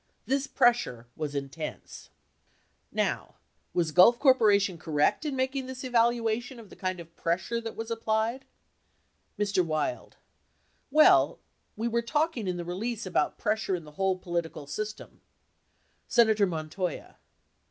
[0.25, 2.09] This pressure was intense
[2.91, 3.35] Row,
[3.71, 4.39] was Gulf Corp.
[4.79, 8.43] correct in making this evaluation of the kind of pressure that was applied?
[9.37, 9.63] Mr.
[9.63, 10.17] Wild.
[10.89, 11.37] Well,
[11.77, 15.21] we were talking in the release about pres sure in the whole political system.
[16.07, 17.17] Senator Montoya.